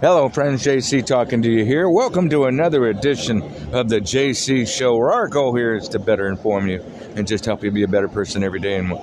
Hello, 0.00 0.30
friends. 0.30 0.64
JC 0.64 1.04
talking 1.04 1.42
to 1.42 1.50
you 1.50 1.62
here. 1.62 1.86
Welcome 1.90 2.30
to 2.30 2.46
another 2.46 2.86
edition 2.86 3.42
of 3.74 3.90
the 3.90 4.00
JC 4.00 4.66
Show, 4.66 4.96
where 4.96 5.12
our 5.12 5.28
goal 5.28 5.54
here 5.54 5.74
is 5.74 5.90
to 5.90 5.98
better 5.98 6.26
inform 6.26 6.68
you 6.68 6.82
and 7.16 7.28
just 7.28 7.44
help 7.44 7.62
you 7.62 7.70
be 7.70 7.82
a 7.82 7.88
better 7.88 8.08
person 8.08 8.42
every 8.42 8.60
day 8.60 8.76
and 8.76 8.94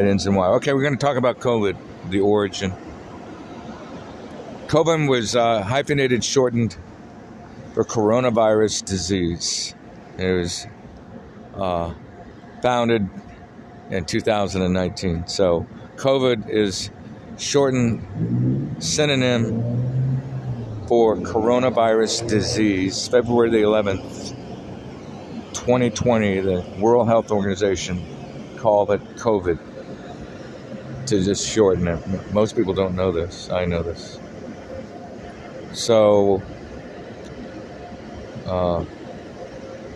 ends 0.00 0.24
in 0.24 0.34
why. 0.34 0.46
Okay, 0.46 0.72
we're 0.72 0.80
going 0.80 0.96
to 0.96 0.98
talk 0.98 1.18
about 1.18 1.40
COVID, 1.40 1.76
the 2.08 2.20
origin. 2.20 2.72
COVID 4.68 5.10
was 5.10 5.36
uh, 5.36 5.62
hyphenated, 5.62 6.24
shortened 6.24 6.78
for 7.74 7.84
coronavirus 7.84 8.82
disease. 8.86 9.74
It 10.16 10.32
was 10.32 10.66
uh, 11.54 11.92
founded 12.62 13.06
in 13.90 14.06
2019. 14.06 15.26
So, 15.26 15.66
COVID 15.96 16.48
is 16.48 16.88
shortened 17.36 18.82
synonym 18.82 19.95
for 20.86 21.16
coronavirus 21.16 22.28
disease. 22.28 23.08
February 23.08 23.50
the 23.50 23.58
11th, 23.58 24.30
2020, 25.52 26.40
the 26.40 26.64
World 26.78 27.08
Health 27.08 27.30
Organization 27.30 28.04
called 28.58 28.90
it 28.90 29.00
COVID 29.16 29.58
to 31.06 31.24
just 31.24 31.48
shorten 31.48 31.88
it. 31.88 32.32
Most 32.32 32.56
people 32.56 32.74
don't 32.74 32.94
know 32.94 33.12
this. 33.12 33.50
I 33.50 33.64
know 33.64 33.82
this. 33.82 34.18
So, 35.72 36.42
uh, 38.46 38.84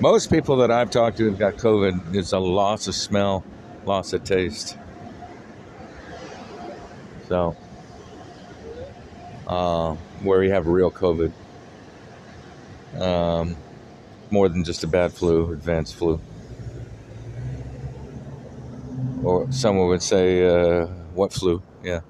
most 0.00 0.30
people 0.30 0.56
that 0.56 0.70
I've 0.70 0.90
talked 0.90 1.18
to 1.18 1.26
have 1.26 1.38
got 1.38 1.56
COVID 1.56 2.14
It's 2.14 2.32
a 2.32 2.38
loss 2.38 2.88
of 2.88 2.94
smell, 2.94 3.44
loss 3.84 4.12
of 4.12 4.24
taste. 4.24 4.76
So, 7.28 7.56
uh, 9.48 9.94
where 10.22 10.42
you 10.42 10.52
have 10.52 10.66
real 10.66 10.90
COVID, 10.90 11.32
um, 13.00 13.56
more 14.30 14.48
than 14.48 14.62
just 14.62 14.84
a 14.84 14.86
bad 14.86 15.12
flu, 15.12 15.52
advanced 15.52 15.94
flu. 15.96 16.20
Or 19.24 19.50
someone 19.50 19.88
would 19.88 20.02
say, 20.02 20.46
uh, 20.46 20.86
what 21.14 21.32
flu? 21.32 21.62
Yeah. 21.82 22.00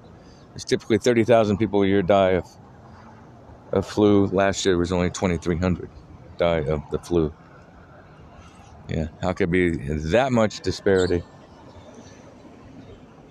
It's 0.55 0.65
typically 0.65 0.97
30,000 0.97 1.57
people 1.57 1.83
a 1.83 1.87
year 1.87 2.01
die 2.01 2.31
of, 2.31 2.45
of 3.71 3.87
flu. 3.87 4.27
Last 4.27 4.65
year 4.65 4.77
was 4.77 4.91
only 4.91 5.09
2,300 5.09 5.89
die 6.37 6.63
of 6.63 6.81
the 6.91 6.99
flu. 6.99 7.33
Yeah, 8.89 9.07
how 9.21 9.33
could 9.33 9.51
be 9.51 9.77
that 10.11 10.31
much 10.31 10.61
disparity? 10.61 11.21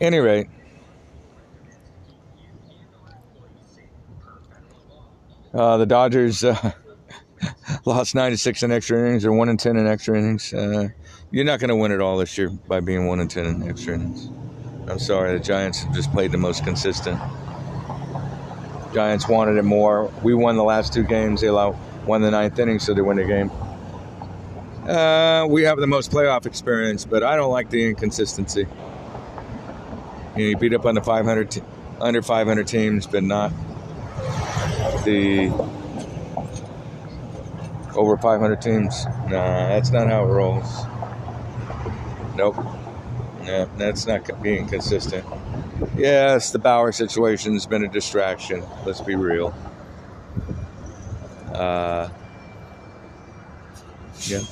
Any 0.00 0.18
rate, 0.18 0.46
the 5.58 5.86
Dodgers 5.86 6.44
uh, 6.44 6.72
lost 7.84 8.14
96 8.14 8.62
in 8.62 8.70
extra 8.70 8.98
innings 8.98 9.24
or 9.24 9.32
1 9.32 9.48
in 9.48 9.56
10 9.56 9.76
in 9.76 9.86
extra 9.88 10.16
innings. 10.16 10.54
Uh, 10.54 10.88
you're 11.30 11.44
not 11.44 11.58
going 11.58 11.68
to 11.68 11.76
win 11.76 11.90
it 11.90 12.00
all 12.00 12.16
this 12.16 12.38
year 12.38 12.48
by 12.48 12.80
being 12.80 13.06
1 13.06 13.20
in 13.20 13.28
10 13.28 13.46
in 13.46 13.68
extra 13.68 13.94
innings. 13.94 14.28
I'm 14.88 14.98
sorry, 14.98 15.36
the 15.36 15.44
Giants 15.44 15.82
have 15.82 15.92
just 15.92 16.12
played 16.12 16.32
the 16.32 16.38
most 16.38 16.64
consistent. 16.64 17.20
Giants 18.94 19.28
wanted 19.28 19.56
it 19.56 19.64
more. 19.64 20.10
We 20.22 20.32
won 20.32 20.56
the 20.56 20.62
last 20.62 20.92
two 20.92 21.02
games. 21.02 21.40
They 21.40 21.48
allowed, 21.48 21.76
won 22.06 22.22
the 22.22 22.30
ninth 22.30 22.58
inning, 22.58 22.78
so 22.78 22.94
they 22.94 23.02
win 23.02 23.16
the 23.16 23.24
game. 23.24 23.50
Uh, 24.88 25.44
we 25.46 25.64
have 25.64 25.78
the 25.78 25.86
most 25.86 26.10
playoff 26.10 26.46
experience, 26.46 27.04
but 27.04 27.22
I 27.22 27.36
don't 27.36 27.50
like 27.50 27.68
the 27.68 27.84
inconsistency. 27.84 28.60
You, 28.60 28.66
know, 30.36 30.44
you 30.50 30.56
beat 30.56 30.72
up 30.72 30.86
on 30.86 30.94
the 30.94 31.02
500 31.02 31.50
te- 31.50 31.62
under 32.00 32.22
500 32.22 32.66
teams, 32.66 33.06
but 33.06 33.22
not 33.22 33.52
the 35.08 35.48
over 37.96 38.16
500 38.18 38.60
teams. 38.60 39.06
Nah, 39.28 39.68
that's 39.68 39.90
not 39.90 40.08
how 40.08 40.24
it 40.24 40.28
rolls. 40.28 40.84
Nope. 42.36 42.56
Yeah, 43.42 43.66
that's 43.76 44.06
not 44.06 44.42
being 44.42 44.68
consistent. 44.68 45.24
Yes, 45.96 46.52
the 46.52 46.58
Bauer 46.58 46.92
situation's 46.92 47.64
been 47.64 47.84
a 47.84 47.88
distraction. 47.88 48.62
Let's 48.84 49.00
be 49.00 49.14
real. 49.14 49.54
Uh, 51.54 52.08
yeah. 54.26 54.42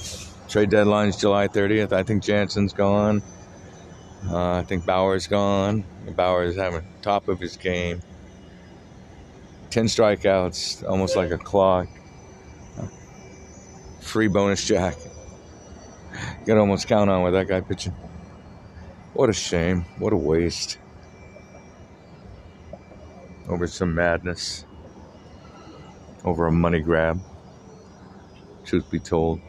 Trade 0.48 0.70
deadline's 0.70 1.16
July 1.16 1.48
30th. 1.48 1.92
I 1.92 2.02
think 2.02 2.22
Jansen's 2.22 2.72
gone. 2.72 3.22
Uh, 4.30 4.54
I 4.54 4.62
think 4.62 4.86
Bauer's 4.86 5.26
gone. 5.26 5.84
Bauer's 6.16 6.56
having 6.56 6.82
top 7.02 7.28
of 7.28 7.38
his 7.38 7.56
game. 7.56 8.00
10 9.70 9.86
strikeouts, 9.86 10.88
almost 10.88 11.16
like 11.16 11.30
a 11.30 11.38
clock. 11.38 11.88
Free 14.00 14.28
bonus 14.28 14.64
jack. 14.64 14.96
You 16.46 16.56
almost 16.58 16.86
count 16.86 17.10
on 17.10 17.22
with 17.22 17.34
that 17.34 17.48
guy 17.48 17.60
pitching. 17.60 17.92
What 19.14 19.28
a 19.28 19.32
shame. 19.32 19.84
What 19.98 20.12
a 20.12 20.16
waste. 20.16 20.78
Over 23.48 23.66
some 23.66 23.94
madness. 23.94 24.64
Over 26.24 26.46
a 26.46 26.52
money 26.52 26.80
grab. 26.80 27.20
Truth 28.64 28.90
be 28.90 29.00
told. 29.00 29.40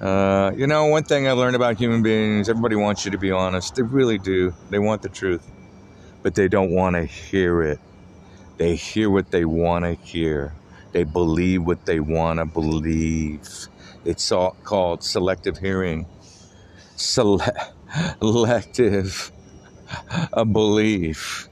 Uh, 0.00 0.52
you 0.56 0.66
know, 0.66 0.86
one 0.86 1.04
thing 1.04 1.28
I 1.28 1.32
learned 1.32 1.56
about 1.56 1.76
human 1.76 2.02
beings, 2.02 2.48
everybody 2.48 2.74
wants 2.74 3.04
you 3.04 3.10
to 3.10 3.18
be 3.18 3.30
honest. 3.30 3.74
They 3.74 3.82
really 3.82 4.16
do. 4.16 4.54
They 4.70 4.78
want 4.78 5.02
the 5.02 5.10
truth, 5.10 5.46
but 6.22 6.34
they 6.34 6.48
don't 6.48 6.70
want 6.70 6.96
to 6.96 7.04
hear 7.04 7.62
it. 7.62 7.80
They 8.58 8.76
hear 8.76 9.10
what 9.10 9.30
they 9.30 9.44
want 9.44 9.84
to 9.84 9.94
hear. 9.94 10.54
They 10.92 11.04
believe 11.04 11.64
what 11.64 11.86
they 11.86 12.00
want 12.00 12.38
to 12.40 12.44
believe. 12.46 13.48
It's 14.04 14.32
all 14.32 14.56
called 14.64 15.02
selective 15.04 15.58
hearing. 15.58 16.06
Selective 16.96 17.72
a 20.32 20.44
belief 20.44 21.48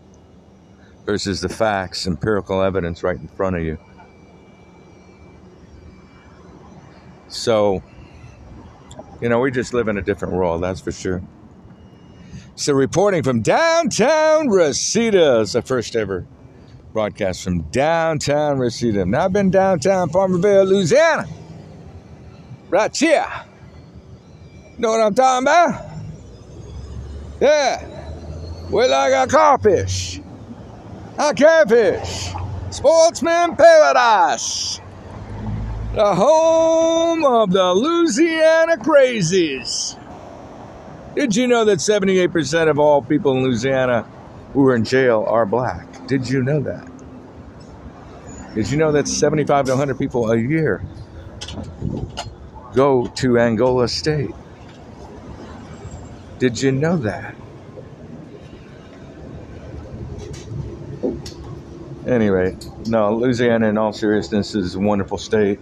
versus 1.07 1.41
the 1.41 1.49
facts, 1.49 2.07
empirical 2.07 2.63
evidence 2.63 3.03
right 3.03 3.19
in 3.19 3.29
front 3.29 3.57
of 3.57 3.63
you. 3.63 3.79
So, 7.29 7.83
you 9.21 9.29
know, 9.29 9.41
we 9.41 9.51
just 9.51 9.75
live 9.75 9.89
in 9.89 9.99
a 9.99 10.03
different 10.03 10.35
world, 10.35 10.63
that's 10.63 10.81
for 10.81 10.93
sure. 10.93 11.23
So, 12.59 12.73
reporting 12.73 13.23
from 13.23 13.41
downtown 13.41 14.49
Reseda, 14.49 15.43
it's 15.43 15.53
the 15.53 15.63
first 15.63 15.95
ever 15.95 16.27
broadcast 16.93 17.45
from 17.45 17.63
downtown 17.71 18.59
Reseda. 18.59 19.07
Now, 19.07 19.27
I've 19.27 19.33
been 19.33 19.53
downtown 19.53 20.11
Farmerville, 20.11 20.67
Louisiana, 20.67 21.29
right 22.69 22.95
here. 22.97 23.25
Know 24.77 24.91
what 24.91 25.01
I'm 25.01 25.15
talking 25.15 25.45
about? 25.45 25.89
Yeah. 27.41 28.67
We 28.73 28.89
like 28.89 29.13
a 29.13 29.31
carfish, 29.31 30.21
a 31.17 31.33
catfish, 31.33 32.33
sportsman 32.71 33.55
paradise 33.55 34.81
the 35.95 36.15
home 36.15 37.25
of 37.25 37.51
the 37.51 37.73
Louisiana 37.73 38.77
Crazies. 38.79 39.98
Did 41.15 41.35
you 41.35 41.47
know 41.47 41.65
that 41.65 41.79
78% 41.79 42.71
of 42.71 42.79
all 42.79 43.03
people 43.03 43.33
in 43.33 43.45
Louisiana 43.45 44.03
who 44.53 44.67
are 44.67 44.77
in 44.77 44.85
jail 44.85 45.25
are 45.27 45.47
black? 45.47 46.07
Did 46.07 46.29
you 46.29 46.43
know 46.43 46.61
that? 46.61 46.89
Did 48.55 48.71
you 48.71 48.77
know 48.77 48.93
that 48.93 49.09
75 49.09 49.67
to 49.67 49.73
100 49.73 49.99
people 49.99 50.31
a 50.31 50.37
year 50.37 50.83
go 52.75 53.07
to 53.07 53.39
Angola 53.39 53.89
State? 53.89 54.35
Did 56.39 56.61
you 56.61 56.73
know 56.73 56.97
that? 56.99 57.35
Anyway, 62.07 62.57
no, 62.87 63.15
Louisiana, 63.17 63.69
in 63.69 63.77
all 63.77 63.93
seriousness, 63.93 64.55
is 64.55 64.75
a 64.75 64.79
wonderful 64.81 65.19
state 65.19 65.59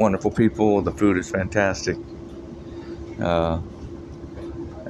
wonderful 0.00 0.30
people. 0.30 0.80
The 0.80 0.92
food 0.92 1.18
is 1.18 1.30
fantastic. 1.30 1.96
Uh, 3.20 3.60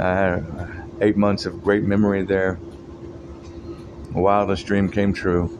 I 0.00 0.14
had 0.14 0.86
eight 1.02 1.16
months 1.16 1.44
of 1.44 1.62
great 1.62 1.82
memory 1.82 2.24
there. 2.24 2.58
Wildest 4.12 4.66
dream 4.66 4.90
came 4.90 5.12
true. 5.12 5.58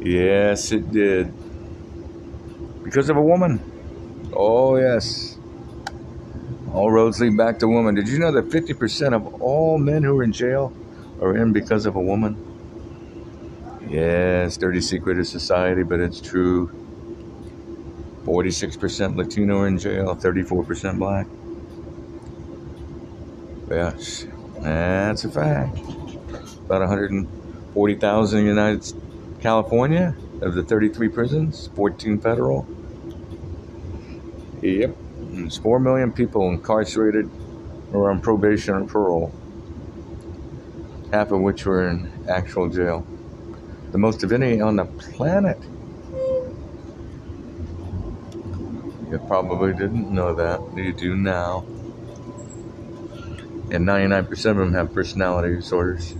Yes, 0.00 0.70
it 0.70 0.90
did. 0.92 1.32
Because 2.84 3.10
of 3.10 3.16
a 3.16 3.22
woman. 3.22 3.60
Oh, 4.32 4.76
yes. 4.76 5.36
All 6.72 6.90
roads 6.90 7.20
lead 7.20 7.36
back 7.36 7.58
to 7.58 7.68
woman. 7.68 7.96
Did 7.96 8.08
you 8.08 8.20
know 8.20 8.30
that 8.32 8.48
50% 8.48 9.12
of 9.12 9.42
all 9.42 9.76
men 9.78 10.04
who 10.04 10.18
are 10.18 10.22
in 10.22 10.32
jail 10.32 10.72
are 11.20 11.36
in 11.36 11.52
because 11.52 11.84
of 11.84 11.96
a 11.96 12.00
woman? 12.00 12.46
Yes, 13.88 14.56
dirty 14.56 14.80
secret 14.80 15.18
of 15.18 15.26
society, 15.26 15.82
but 15.82 15.98
it's 15.98 16.20
true. 16.20 16.70
46% 18.24 19.16
Latino 19.16 19.64
in 19.64 19.78
jail, 19.78 20.14
34% 20.14 20.98
black. 20.98 21.26
Yes, 23.70 24.26
that's 24.58 25.24
a 25.24 25.30
fact. 25.30 25.78
About 26.66 26.80
100 26.80 27.28
40,000 27.72 28.40
in 28.40 28.46
United 28.46 28.92
California 29.40 30.16
of 30.40 30.54
the 30.54 30.62
33 30.64 31.08
prisons, 31.08 31.70
14 31.76 32.18
federal. 32.18 32.66
Yep. 34.60 34.96
There's 35.30 35.56
4 35.58 35.78
million 35.78 36.12
people 36.12 36.48
incarcerated 36.50 37.30
or 37.92 38.10
on 38.10 38.20
probation 38.20 38.74
or 38.74 38.84
parole, 38.86 39.32
half 41.12 41.30
of 41.30 41.40
which 41.40 41.64
were 41.64 41.88
in 41.88 42.10
actual 42.28 42.68
jail. 42.68 43.06
The 43.92 43.98
most 43.98 44.24
of 44.24 44.32
any 44.32 44.60
on 44.60 44.76
the 44.76 44.84
planet. 44.84 45.58
You 49.10 49.18
probably 49.26 49.72
didn't 49.72 50.10
know 50.10 50.34
that. 50.34 50.60
You 50.76 50.92
do 50.92 51.16
now. 51.16 51.64
And 53.72 53.86
99% 53.86 54.30
of 54.50 54.56
them 54.56 54.72
have 54.74 54.92
personality 54.92 55.54
disorders, 55.54 56.14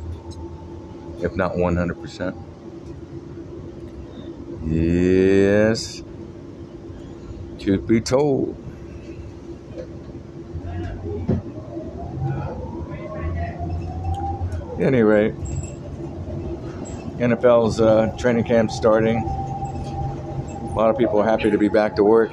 if 1.20 1.34
not 1.34 1.54
100%. 1.54 2.36
Yes. 4.64 6.02
Truth 7.58 7.86
be 7.86 8.00
told. 8.00 8.56
Any 14.80 15.02
rate, 15.02 15.34
NFL's 17.18 17.80
uh, 17.82 18.14
training 18.16 18.44
camp 18.44 18.70
starting. 18.70 19.18
A 19.18 20.72
lot 20.74 20.88
of 20.88 20.96
people 20.96 21.20
are 21.20 21.28
happy 21.28 21.50
to 21.50 21.58
be 21.58 21.68
back 21.68 21.96
to 21.96 22.04
work, 22.04 22.30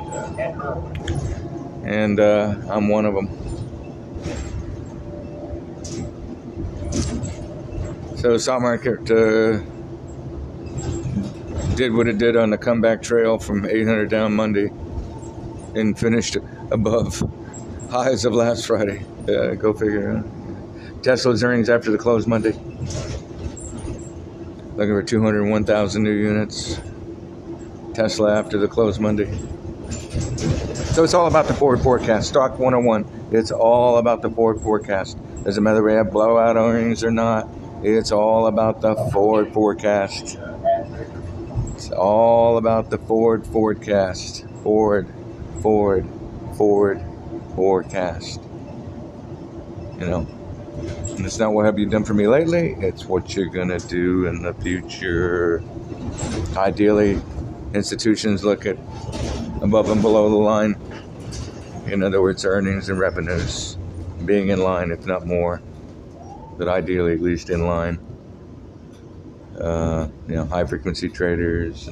and 1.83 2.19
uh, 2.21 2.55
I'm 2.69 2.87
one 2.87 3.05
of 3.05 3.13
them. 3.15 3.36
So 8.17 8.59
market 8.59 9.11
uh, 9.11 9.59
did 11.75 11.93
what 11.93 12.07
it 12.07 12.17
did 12.17 12.35
on 12.35 12.49
the 12.49 12.57
comeback 12.57 13.03
trail 13.03 13.37
from 13.37 13.63
800 13.63 14.09
down 14.09 14.35
Monday, 14.35 14.71
and 15.75 15.97
finished 15.97 16.35
above 16.71 17.21
highs 17.91 18.25
of 18.25 18.33
last 18.33 18.65
Friday. 18.65 19.05
Uh, 19.29 19.53
go 19.53 19.71
figure. 19.71 20.23
Tesla's 21.03 21.43
earnings 21.43 21.69
after 21.69 21.91
the 21.91 21.97
close 21.99 22.25
Monday. 22.25 22.53
Looking 24.73 24.95
for 24.95 25.03
201,000 25.03 26.01
new 26.01 26.09
units. 26.09 26.81
Tesla 27.93 28.35
after 28.35 28.57
the 28.57 28.67
close 28.67 28.97
Monday. 28.99 29.31
So 30.93 31.03
it's 31.03 31.13
all 31.13 31.27
about 31.27 31.47
the 31.47 31.53
forward 31.53 31.81
forecast. 31.81 32.29
Stock 32.29 32.57
101. 32.57 33.29
It's 33.31 33.51
all 33.51 33.99
about 33.99 34.23
the 34.23 34.31
forward 34.31 34.59
forecast. 34.61 35.19
Doesn't 35.43 35.63
matter 35.63 35.83
whether 35.83 35.97
we 35.99 36.03
have 36.03 36.11
blowout 36.11 36.57
earnings 36.57 37.03
or 37.03 37.11
not. 37.11 37.47
It's 37.83 38.11
all 38.11 38.47
about 38.47 38.81
the 38.81 38.95
forward 39.11 39.53
forecast. 39.53 40.39
It's 41.75 41.91
all 41.91 42.57
about 42.57 42.89
the 42.89 42.97
forward 42.97 43.45
forecast. 43.45 44.45
Forward, 44.63 45.07
forward, 45.61 46.07
forward 46.55 47.05
forecast. 47.55 48.41
You 49.99 50.07
know, 50.07 50.27
and 51.15 51.25
it's 51.25 51.37
not 51.37 51.53
what 51.53 51.65
have 51.65 51.77
you 51.77 51.87
done 51.87 52.03
for 52.03 52.15
me 52.15 52.27
lately, 52.27 52.75
it's 52.79 53.05
what 53.05 53.35
you're 53.35 53.45
going 53.45 53.69
to 53.69 53.79
do 53.79 54.25
in 54.25 54.41
the 54.41 54.53
future. 54.55 55.63
Ideally, 56.55 57.21
institutions 57.75 58.43
look 58.43 58.65
at 58.65 58.77
above 59.61 59.89
and 59.91 60.01
below 60.01 60.29
the 60.29 60.35
line. 60.35 60.75
In 61.85 62.01
other 62.01 62.21
words, 62.23 62.43
earnings 62.43 62.89
and 62.89 62.99
revenues 62.99 63.77
being 64.25 64.49
in 64.49 64.59
line, 64.59 64.89
if 64.91 65.05
not 65.05 65.27
more, 65.27 65.61
but 66.57 66.67
ideally 66.67 67.13
at 67.13 67.21
least 67.21 67.49
in 67.49 67.65
line. 67.65 67.99
Uh, 69.59 70.07
you 70.27 70.35
know, 70.35 70.45
high 70.45 70.65
frequency 70.65 71.09
traders, 71.09 71.89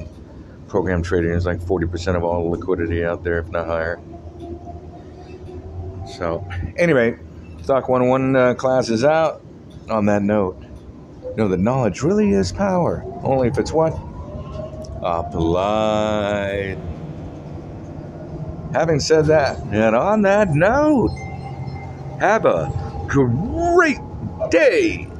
program 0.68 1.02
trading 1.02 1.32
is 1.32 1.46
like 1.46 1.58
40% 1.58 2.16
of 2.16 2.24
all 2.24 2.50
liquidity 2.50 3.04
out 3.04 3.24
there, 3.24 3.38
if 3.38 3.48
not 3.48 3.66
higher. 3.66 4.00
So, 6.16 6.46
anyway, 6.76 7.18
Stock 7.62 7.88
101 7.88 8.36
uh, 8.36 8.54
class 8.54 8.88
is 8.88 9.04
out. 9.04 9.42
On 9.88 10.06
that 10.06 10.22
note, 10.22 10.60
you 11.22 11.36
know 11.36 11.48
that 11.48 11.60
knowledge 11.60 12.02
really 12.02 12.30
is 12.30 12.50
power. 12.50 13.04
Only 13.22 13.48
if 13.48 13.58
it's 13.58 13.72
what? 13.72 13.92
Applied. 15.02 16.78
Having 18.72 19.00
said 19.00 19.26
that, 19.26 19.58
and 19.72 19.94
on 19.94 20.22
that 20.22 20.54
note, 20.54 21.10
have 22.20 22.44
a 22.46 22.72
great 23.08 23.32
day. 24.50 25.15